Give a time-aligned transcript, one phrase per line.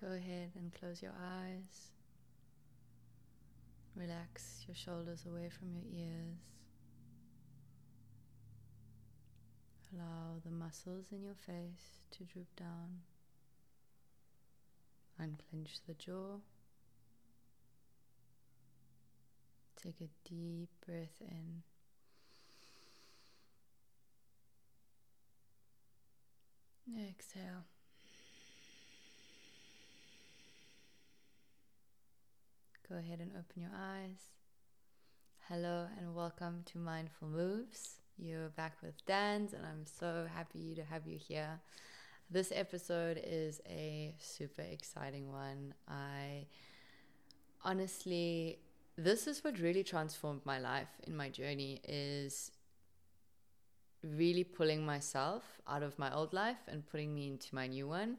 [0.00, 1.90] Go ahead and close your eyes.
[3.94, 6.38] Relax your shoulders away from your ears.
[9.92, 13.00] Allow the muscles in your face to droop down.
[15.18, 16.38] Unclench the jaw.
[19.82, 21.62] Take a deep breath in.
[27.08, 27.69] Exhale.
[32.90, 34.18] Go ahead and open your eyes.
[35.48, 38.00] Hello and welcome to Mindful Moves.
[38.18, 41.60] You're back with Dans, and I'm so happy to have you here.
[42.32, 45.72] This episode is a super exciting one.
[45.86, 46.46] I
[47.64, 48.58] honestly,
[48.96, 52.50] this is what really transformed my life in my journey is
[54.02, 58.16] really pulling myself out of my old life and putting me into my new one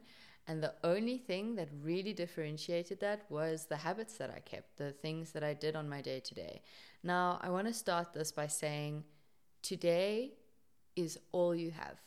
[0.48, 4.92] and the only thing that really differentiated that was the habits that I kept, the
[4.92, 6.62] things that I did on my day to day.
[7.04, 9.04] Now, I want to start this by saying
[9.62, 10.34] today
[10.96, 11.98] is all you have.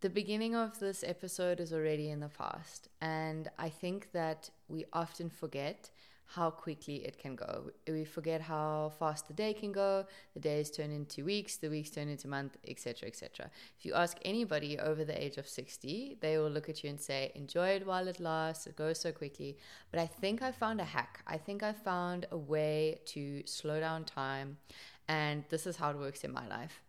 [0.00, 4.84] The beginning of this episode is already in the past, and I think that we
[4.92, 5.90] often forget
[6.26, 7.70] how quickly it can go.
[7.86, 10.06] We forget how fast the day can go.
[10.34, 13.50] The days turn into weeks, the weeks turn into months, etc., etc.
[13.78, 17.00] If you ask anybody over the age of 60, they will look at you and
[17.00, 18.66] say, "Enjoy it while it lasts.
[18.66, 19.56] It goes so quickly."
[19.90, 21.22] But I think I found a hack.
[21.26, 24.58] I think I found a way to slow down time,
[25.06, 26.82] and this is how it works in my life.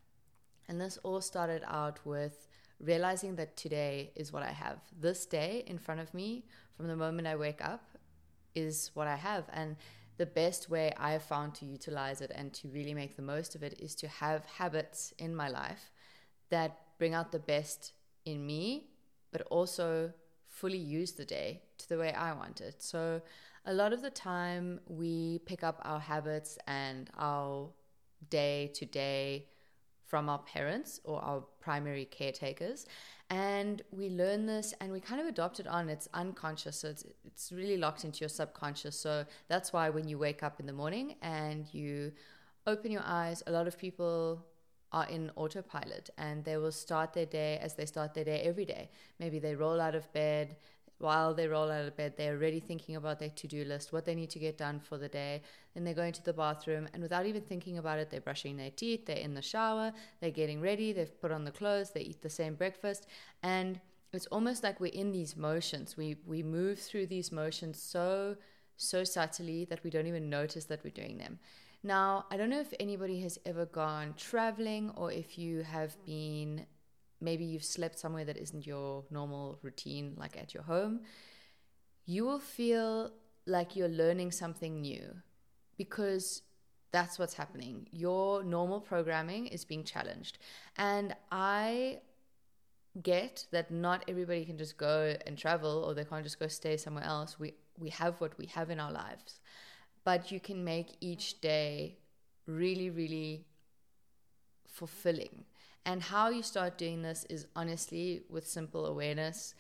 [0.68, 2.48] And this all started out with
[2.80, 4.80] realizing that today is what I have.
[5.00, 7.97] This day in front of me, from the moment I wake up
[8.66, 9.46] is what I have.
[9.54, 9.76] And
[10.18, 13.56] the best way I have found to utilize it and to really make the most
[13.56, 15.92] of it is to have habits in my life
[16.50, 17.94] that bring out the best
[18.26, 18.88] in me,
[19.32, 20.12] but also
[20.48, 22.82] fully use the day to the way I want it.
[22.82, 23.22] So,
[23.66, 27.70] a lot of the time, we pick up our habits and our
[28.30, 29.46] day to day
[30.08, 32.86] from our parents or our primary caretakers.
[33.30, 35.90] And we learn this and we kind of adopt it on.
[35.90, 38.98] It's unconscious so it's it's really locked into your subconscious.
[38.98, 42.14] So that's why when you wake up in the morning and you
[42.66, 44.46] open your eyes a lot of people
[44.92, 48.66] are in autopilot and they will start their day as they start their day every
[48.66, 48.90] day.
[49.20, 50.56] Maybe they roll out of bed
[51.00, 54.06] while they roll out of bed, they're already thinking about their to do list, what
[54.06, 55.42] they need to get done for the day.
[55.74, 58.72] Then they're going to the bathroom, and without even thinking about it, they're brushing their
[58.72, 62.22] teeth, they're in the shower, they're getting ready, they've put on the clothes, they eat
[62.22, 63.06] the same breakfast.
[63.44, 63.80] And
[64.14, 65.98] it's almost like we're in these motions.
[65.98, 68.36] We, we move through these motions so,
[68.78, 71.40] so subtly that we don't even notice that we're doing them.
[71.84, 76.66] Now, I don't know if anybody has ever gone traveling or if you have been
[77.22, 81.02] maybe you've slept somewhere that isn't your normal routine, like at your home,
[82.06, 83.12] you will feel
[83.46, 85.16] like you're learning something new
[85.78, 86.42] because
[86.92, 87.88] that's what's happening.
[87.92, 90.38] Your normal programming is being challenged.
[90.78, 92.00] And I
[93.02, 96.78] get that not everybody can just go and travel or they can't just go stay
[96.78, 97.40] somewhere else.
[97.40, 99.40] We we have what we have in our lives.
[100.04, 101.98] But you can make each day
[102.46, 103.46] really really
[104.68, 105.44] fulfilling
[105.88, 109.56] and how you start doing this is honestly with simple awareness.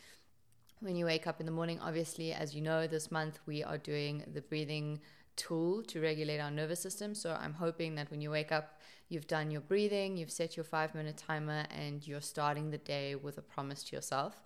[0.82, 3.78] When you wake up in the morning, obviously, as you know, this month we are
[3.78, 5.00] doing the breathing
[5.38, 7.16] tool to regulate our nervous system.
[7.16, 10.66] So I'm hoping that when you wake up, you've done your breathing, you've set your
[10.66, 14.44] five minute timer, and you're starting the day with a promise to yourself.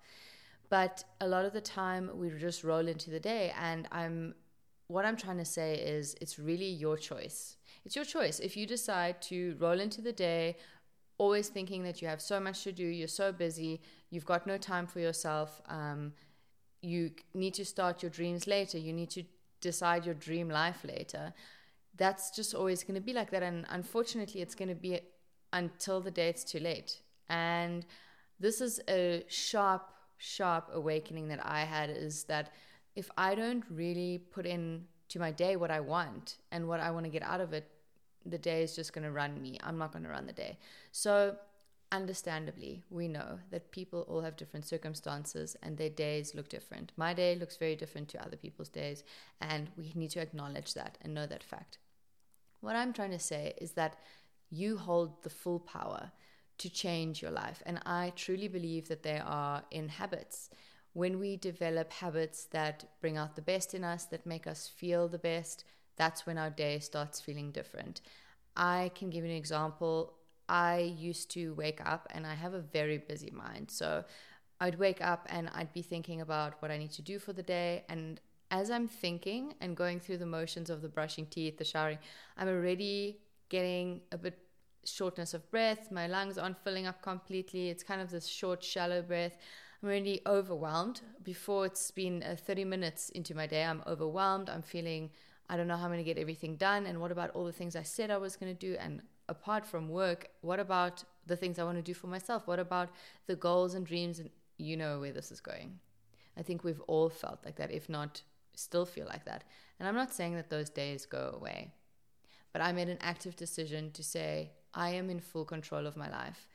[0.69, 4.35] But a lot of the time, we just roll into the day, and I'm
[4.87, 7.55] what I'm trying to say is it's really your choice.
[7.85, 8.39] It's your choice.
[8.39, 10.57] If you decide to roll into the day
[11.21, 14.57] always thinking that you have so much to do, you're so busy, you've got no
[14.57, 16.13] time for yourself, um,
[16.81, 19.23] you need to start your dreams later, you need to
[19.61, 21.31] decide your dream life later.
[21.95, 23.43] That's just always going to be like that.
[23.43, 24.99] And unfortunately, it's going to be
[25.53, 27.01] until the day it's too late.
[27.29, 27.85] And
[28.39, 29.83] this is a sharp,
[30.17, 32.49] sharp awakening that I had is that
[32.95, 36.89] if I don't really put in to my day what I want and what I
[36.89, 37.70] want to get out of it,
[38.25, 39.57] the day is just going to run me.
[39.63, 40.57] I'm not going to run the day.
[40.91, 41.35] So,
[41.91, 46.91] understandably, we know that people all have different circumstances and their days look different.
[46.95, 49.03] My day looks very different to other people's days,
[49.41, 51.79] and we need to acknowledge that and know that fact.
[52.61, 53.97] What I'm trying to say is that
[54.49, 56.11] you hold the full power
[56.59, 60.49] to change your life, and I truly believe that they are in habits.
[60.93, 65.07] When we develop habits that bring out the best in us, that make us feel
[65.07, 65.63] the best,
[65.95, 68.01] that's when our day starts feeling different.
[68.55, 70.13] I can give you an example.
[70.49, 73.71] I used to wake up and I have a very busy mind.
[73.71, 74.03] So
[74.59, 77.43] I'd wake up and I'd be thinking about what I need to do for the
[77.43, 77.83] day.
[77.89, 78.19] And
[78.51, 81.99] as I'm thinking and going through the motions of the brushing teeth, the showering,
[82.37, 84.37] I'm already getting a bit
[84.85, 85.91] shortness of breath.
[85.91, 87.69] My lungs aren't filling up completely.
[87.69, 89.37] It's kind of this short, shallow breath.
[89.81, 91.01] I'm already overwhelmed.
[91.23, 94.49] Before it's been uh, 30 minutes into my day, I'm overwhelmed.
[94.49, 95.11] I'm feeling,
[95.51, 96.85] I don't know how I'm going to get everything done.
[96.85, 98.77] And what about all the things I said I was going to do?
[98.79, 102.47] And apart from work, what about the things I want to do for myself?
[102.47, 102.89] What about
[103.27, 104.19] the goals and dreams?
[104.19, 105.79] And you know where this is going.
[106.37, 108.21] I think we've all felt like that, if not
[108.55, 109.43] still feel like that.
[109.77, 111.73] And I'm not saying that those days go away,
[112.53, 116.09] but I made an active decision to say, I am in full control of my
[116.09, 116.47] life.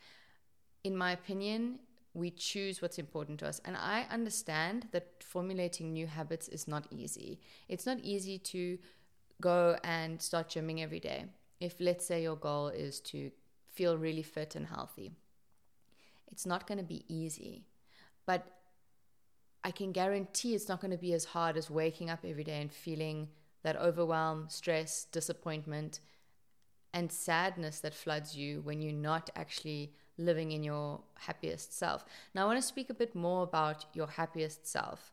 [0.85, 1.81] In my opinion,
[2.17, 3.61] we choose what's important to us.
[3.65, 7.39] And I understand that formulating new habits is not easy.
[7.69, 8.79] It's not easy to
[9.41, 11.27] go and start gymming every day.
[11.61, 13.31] If, let's say, your goal is to
[13.71, 15.13] feel really fit and healthy,
[16.33, 17.67] it's not going to be easy.
[18.25, 18.47] But
[19.63, 22.63] I can guarantee it's not going to be as hard as waking up every day
[22.63, 23.29] and feeling
[23.63, 26.01] that overwhelm, stress, disappointment,
[26.95, 32.05] and sadness that floods you when you're not actually living in your happiest self.
[32.35, 35.13] Now, I want to speak a bit more about your happiest self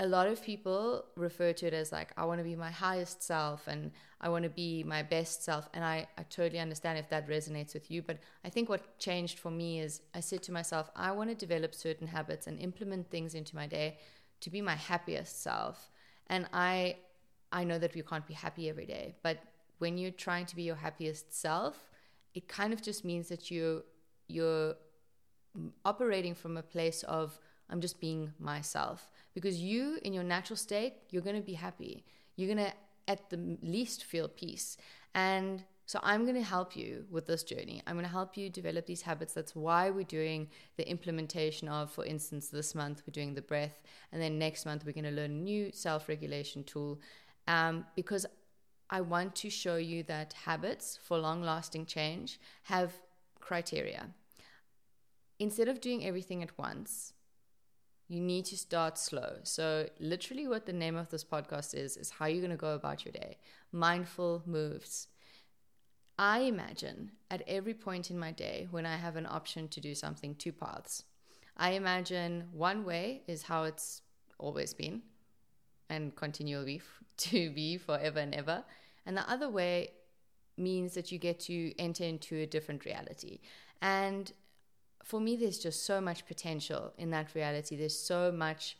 [0.00, 3.22] a lot of people refer to it as like i want to be my highest
[3.22, 3.90] self and
[4.20, 7.74] i want to be my best self and I, I totally understand if that resonates
[7.74, 11.10] with you but i think what changed for me is i said to myself i
[11.10, 13.98] want to develop certain habits and implement things into my day
[14.40, 15.90] to be my happiest self
[16.28, 16.96] and i
[17.50, 19.38] i know that we can't be happy every day but
[19.78, 21.90] when you're trying to be your happiest self
[22.34, 23.82] it kind of just means that you
[24.28, 24.74] you're
[25.84, 27.38] operating from a place of
[27.70, 29.10] I'm just being myself.
[29.34, 32.04] Because you, in your natural state, you're going to be happy.
[32.36, 32.72] You're going to,
[33.06, 34.76] at the least, feel peace.
[35.14, 37.82] And so I'm going to help you with this journey.
[37.86, 39.32] I'm going to help you develop these habits.
[39.32, 43.82] That's why we're doing the implementation of, for instance, this month we're doing the breath,
[44.12, 47.00] and then next month we're going to learn a new self-regulation tool.
[47.46, 48.26] Um, because
[48.90, 52.92] I want to show you that habits for long-lasting change have
[53.48, 54.10] criteria.
[55.38, 57.14] Instead of doing everything at once,
[58.08, 59.30] you need to start slow.
[59.42, 62.74] So, literally, what the name of this podcast is, is how you're going to go
[62.74, 63.38] about your day.
[63.72, 65.08] Mindful moves.
[66.18, 69.94] I imagine at every point in my day when I have an option to do
[69.94, 71.04] something, two paths.
[71.56, 74.02] I imagine one way is how it's
[74.38, 75.02] always been
[75.88, 76.82] and continually
[77.28, 78.64] to be forever and ever.
[79.06, 79.92] And the other way
[80.58, 83.40] means that you get to enter into a different reality.
[83.80, 84.32] And
[85.04, 87.76] for me, there's just so much potential in that reality.
[87.76, 88.76] There's so much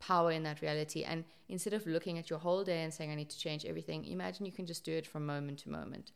[0.00, 1.04] power in that reality.
[1.04, 4.04] And instead of looking at your whole day and saying, I need to change everything,
[4.04, 6.12] imagine you can just do it from moment to moment.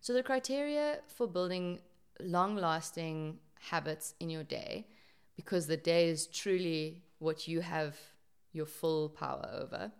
[0.00, 1.80] So, the criteria for building
[2.20, 3.38] long lasting
[3.70, 4.86] habits in your day,
[5.36, 7.96] because the day is truly what you have
[8.52, 9.90] your full power over,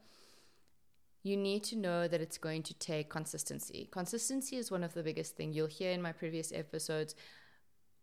[1.25, 3.89] you need to know that it's going to take consistency.
[3.91, 7.15] Consistency is one of the biggest things you'll hear in my previous episodes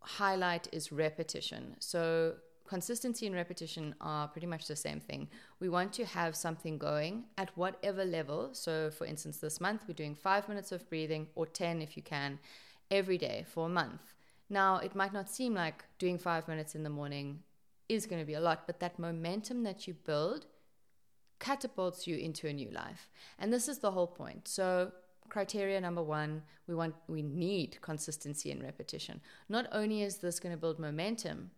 [0.01, 1.75] highlight is repetition.
[1.79, 2.33] So
[2.67, 5.29] consistency and repetition are pretty much the same thing.
[5.59, 8.49] We want to have something going at whatever level.
[8.53, 12.01] So, for instance, this month we're doing five minutes of breathing or 10 if you
[12.01, 12.39] can
[12.89, 14.15] every day for a month.
[14.49, 17.43] Now, it might not seem like doing five minutes in the morning
[17.87, 20.47] is going to be a lot, but that momentum that you build
[21.41, 23.09] catapults you into a new life.
[23.37, 24.47] And this is the whole point.
[24.47, 24.93] So,
[25.27, 29.19] criteria number one we want we need consistency and repetition.
[29.49, 31.51] Not only is this going to build momentum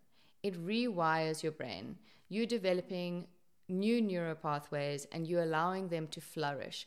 [0.44, 1.96] it rewires your brain.
[2.28, 3.26] You're developing
[3.66, 6.86] new neural pathways and you're allowing them to flourish.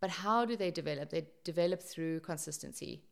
[0.00, 1.10] But how do they develop?
[1.10, 3.02] They develop through consistency.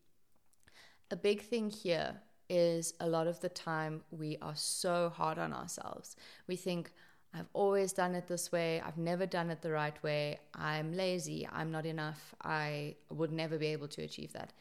[1.11, 5.51] A big thing here is a lot of the time we are so hard on
[5.51, 6.15] ourselves.
[6.47, 6.93] We think
[7.33, 8.81] I've always done it this way.
[8.81, 10.39] I've never done it the right way.
[10.53, 11.47] I'm lazy.
[11.51, 12.35] I'm not enough.
[12.43, 14.51] I would never be able to achieve that.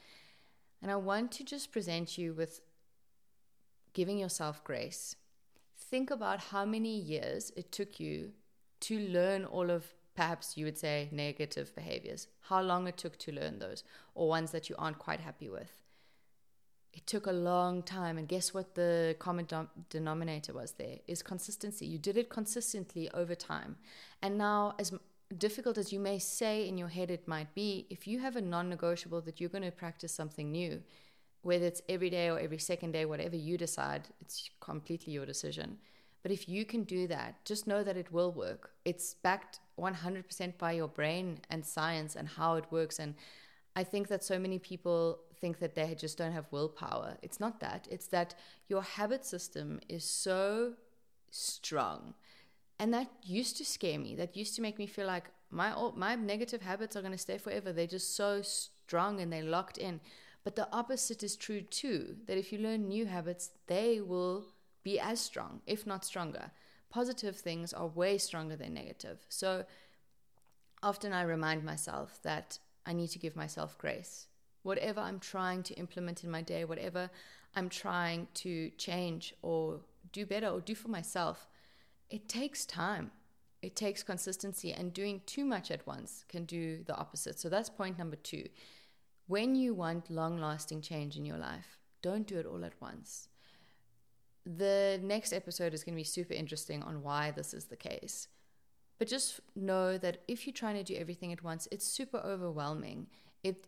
[0.81, 2.61] And I want to just present you with
[3.93, 5.17] giving yourself grace.
[5.77, 8.31] Think about how many years it took you
[8.81, 13.33] to learn all of perhaps you would say negative behaviors, how long it took to
[13.33, 13.83] learn those,
[14.15, 15.71] or ones that you aren't quite happy with
[16.93, 18.19] it took a long time.
[18.19, 19.47] And guess what the common
[19.89, 20.99] denominator was there?
[21.07, 21.87] Is consistency.
[21.87, 23.77] You did it consistently over time.
[24.23, 24.93] And now as
[25.39, 28.41] difficult as you may say in your head it might be if you have a
[28.41, 30.83] non-negotiable that you're going to practice something new
[31.43, 35.79] whether it's every day or every second day whatever you decide it's completely your decision.
[36.23, 38.73] But if you can do that just know that it will work.
[38.85, 42.99] It's backed 100% by your brain and science and how it works.
[42.99, 43.15] And
[43.77, 47.17] i think that so many people think that they just don't have willpower.
[47.23, 47.89] It's not that.
[47.91, 48.35] It's that
[48.69, 50.75] your habit system is so
[51.31, 52.15] strong.
[52.79, 54.15] And that used to scare me.
[54.17, 57.39] That used to make me feel like my my negative habits are going to stay
[57.39, 57.73] forever.
[57.73, 60.01] They're just so strong and they're locked in.
[60.45, 62.17] But the opposite is true too.
[62.27, 64.47] That if you learn new habits, they will
[64.83, 66.51] be as strong, if not stronger.
[66.89, 69.19] Positive things are way stronger than negative.
[69.29, 69.65] So
[70.83, 74.27] often I remind myself that I need to give myself grace.
[74.63, 77.11] Whatever I'm trying to implement in my day, whatever
[77.57, 79.81] I'm trying to change or
[80.13, 81.49] do better or do for myself,
[82.11, 83.11] it takes time.
[83.63, 87.39] It takes consistency, and doing too much at once can do the opposite.
[87.39, 88.49] So that's point number two.
[89.27, 93.29] When you want long lasting change in your life, don't do it all at once.
[94.47, 98.29] The next episode is going to be super interesting on why this is the case.
[98.99, 103.07] But just know that if you're trying to do everything at once, it's super overwhelming.
[103.45, 103.67] It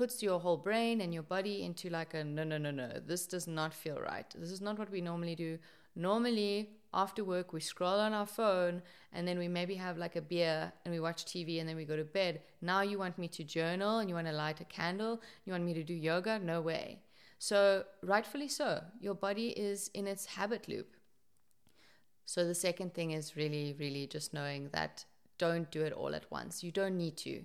[0.00, 2.88] puts your whole brain and your body into like a no no no no.
[3.06, 4.28] This does not feel right.
[4.34, 5.58] This is not what we normally do.
[5.94, 8.80] Normally after work we scroll on our phone
[9.12, 11.84] and then we maybe have like a beer and we watch TV and then we
[11.84, 12.40] go to bed.
[12.62, 15.64] Now you want me to journal and you want to light a candle, you want
[15.64, 16.38] me to do yoga?
[16.38, 17.00] No way.
[17.38, 20.96] So, rightfully so, your body is in its habit loop.
[22.24, 25.04] So the second thing is really, really just knowing that
[25.36, 26.64] don't do it all at once.
[26.64, 27.42] You don't need to.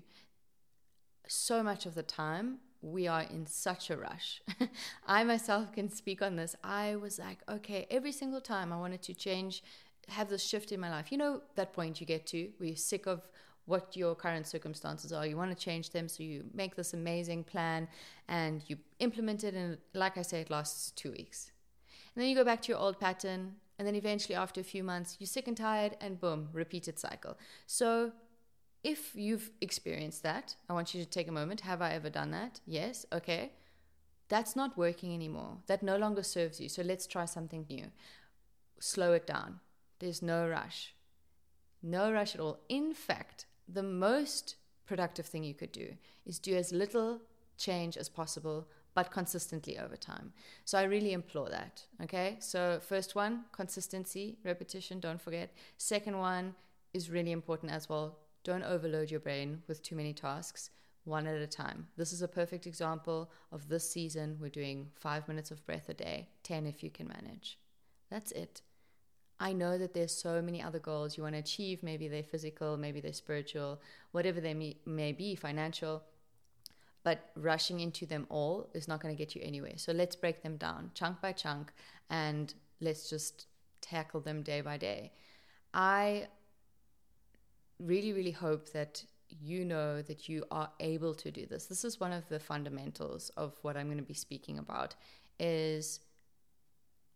[1.27, 4.41] So much of the time, we are in such a rush.
[5.08, 6.55] I myself can speak on this.
[6.63, 9.63] I was like, okay, every single time I wanted to change,
[10.10, 11.12] have this shift in my life.
[11.12, 13.27] You know, that point you get to where you're sick of
[13.65, 15.25] what your current circumstances are.
[15.25, 17.88] You want to change them, so you make this amazing plan
[18.27, 19.55] and you implement it.
[19.55, 21.51] And like I say, it lasts two weeks.
[22.15, 24.84] And then you go back to your old pattern, and then eventually, after a few
[24.84, 27.38] months, you're sick and tired, and boom, repeated cycle.
[27.65, 28.13] So,
[28.85, 31.61] if you've experienced that, I want you to take a moment.
[31.61, 32.61] Have I ever done that?
[32.67, 33.03] Yes.
[33.11, 33.51] Okay.
[34.29, 35.57] That's not working anymore.
[35.65, 36.69] That no longer serves you.
[36.69, 37.87] So, let's try something new.
[38.79, 39.59] Slow it down.
[39.99, 40.93] There's no rush.
[41.81, 42.59] No rush at all.
[42.69, 47.21] In fact, the most productive thing you could do is do as little
[47.57, 50.31] change as possible but consistently over time.
[50.63, 51.83] So I really implore that.
[52.03, 52.37] Okay.
[52.39, 55.51] So, first one, consistency, repetition, don't forget.
[55.77, 56.53] Second one
[56.93, 58.19] is really important as well.
[58.45, 60.69] Don't overload your brain with too many tasks,
[61.03, 61.87] one at a time.
[61.97, 64.37] This is a perfect example of this season.
[64.39, 67.57] We're doing five minutes of breath a day, 10 if you can manage.
[68.09, 68.61] That's it.
[69.39, 71.81] I know that there's so many other goals you want to achieve.
[71.81, 76.03] Maybe they're physical, maybe they're spiritual, whatever they may, may be, financial
[77.05, 79.73] but rushing into them all is not going to get you anywhere.
[79.75, 81.71] So let's break them down chunk by chunk
[82.09, 83.45] and let's just
[83.79, 85.11] tackle them day by day.
[85.71, 86.27] I
[87.79, 91.65] really, really hope that you know that you are able to do this.
[91.65, 94.96] This is one of the fundamentals of what I'm going to be speaking about
[95.39, 96.00] is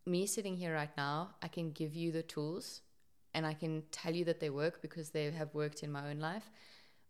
[0.06, 2.82] me sitting here right now, I can give you the tools
[3.34, 6.20] and I can tell you that they work because they have worked in my own
[6.20, 6.50] life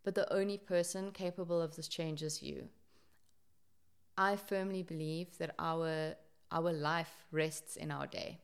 [0.02, 2.68] but the only person capable of this change is you.
[4.16, 6.14] I firmly believe that our
[6.52, 8.40] our life rests in our day.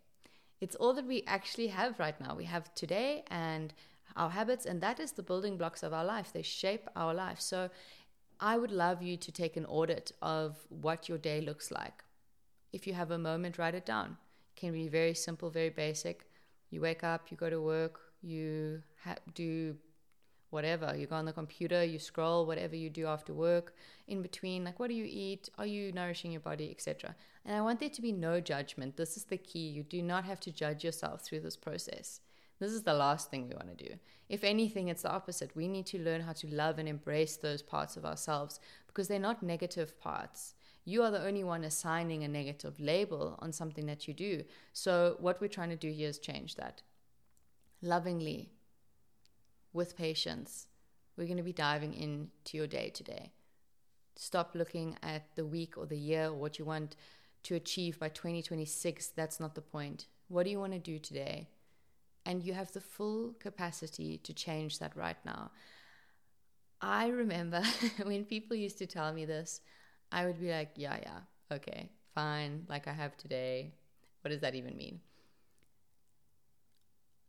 [0.60, 2.36] It's all that we actually have right now.
[2.36, 3.74] We have today and
[4.16, 6.32] our habits, and that is the building blocks of our life.
[6.32, 7.40] They shape our life.
[7.40, 7.70] So
[8.40, 12.02] I would love you to take an audit of what your day looks like.
[12.72, 14.16] If you have a moment, write it down.
[14.54, 16.24] It can be very simple, very basic.
[16.70, 19.76] You wake up, you go to work, you ha- do
[20.50, 20.94] whatever.
[20.96, 23.74] You go on the computer, you scroll, whatever you do after work,
[24.06, 25.48] in between, like what do you eat?
[25.58, 27.14] Are you nourishing your body, etc.
[27.44, 28.96] And I want there to be no judgment.
[28.96, 29.68] This is the key.
[29.68, 32.20] You do not have to judge yourself through this process.
[32.58, 33.94] This is the last thing we want to do.
[34.28, 35.54] If anything, it's the opposite.
[35.54, 39.18] We need to learn how to love and embrace those parts of ourselves because they're
[39.18, 40.54] not negative parts.
[40.84, 44.44] You are the only one assigning a negative label on something that you do.
[44.72, 46.82] So, what we're trying to do here is change that
[47.82, 48.50] lovingly,
[49.72, 50.68] with patience,
[51.16, 53.32] we're going to be diving into your day today.
[54.16, 56.96] Stop looking at the week or the year or what you want
[57.42, 59.08] to achieve by 2026.
[59.08, 60.06] That's not the point.
[60.28, 61.48] What do you want to do today?
[62.26, 65.52] And you have the full capacity to change that right now.
[66.80, 67.62] I remember
[68.02, 69.60] when people used to tell me this,
[70.12, 71.20] I would be like, yeah, yeah,
[71.56, 73.72] okay, fine, like I have today.
[74.20, 75.00] What does that even mean?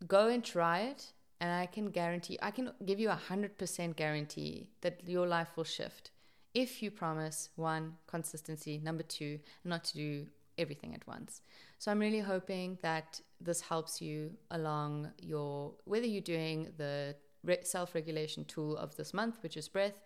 [0.06, 4.70] Go and try it and I can guarantee, I can give you a 100% guarantee
[4.82, 6.12] that your life will shift
[6.58, 10.25] if you promise one, consistency, number two, not to do
[10.58, 11.42] everything at once.
[11.78, 17.16] So I'm really hoping that this helps you along your, whether you're doing the
[17.64, 20.02] self regulation tool of this month, which is breath,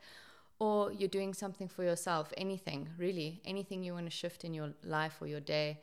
[0.59, 4.73] or you're doing something for yourself, anything, really, anything you want to shift in your
[4.83, 5.81] life or your day.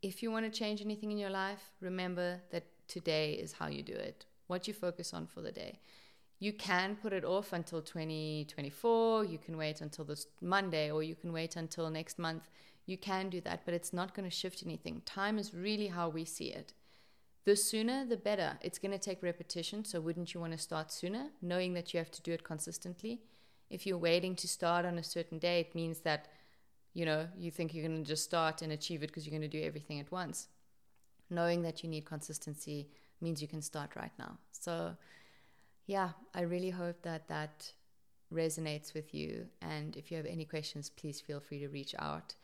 [0.00, 3.82] If you want to change anything in your life, remember that today is how you
[3.82, 5.80] do it, what you focus on for the day.
[6.40, 11.16] You can put it off until 2024, you can wait until this Monday, or you
[11.16, 12.48] can wait until next month.
[12.88, 15.02] You can do that, but it's not going to shift anything.
[15.04, 16.72] Time is really how we see it.
[17.44, 18.58] The sooner, the better.
[18.60, 21.98] It's going to take repetition, so wouldn't you want to start sooner, knowing that you
[21.98, 23.20] have to do it consistently?
[23.70, 26.28] if you're waiting to start on a certain day, it means that,
[26.94, 29.48] you know, you think you're going to just start and achieve it because you're going
[29.48, 30.48] to do everything at once.
[31.30, 32.88] Knowing that you need consistency
[33.20, 34.38] means you can start right now.
[34.52, 34.96] So,
[35.86, 37.70] yeah, I really hope that that
[38.32, 39.46] resonates with you.
[39.60, 42.34] And if you have any questions, please feel free to reach out.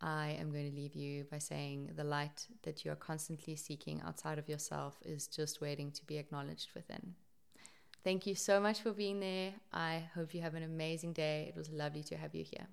[0.00, 4.02] I am going to leave you by saying the light that you are constantly seeking
[4.02, 7.14] outside of yourself is just waiting to be acknowledged within.
[8.02, 9.52] Thank you so much for being there.
[9.72, 11.46] I hope you have an amazing day.
[11.48, 12.66] It was lovely to have you here.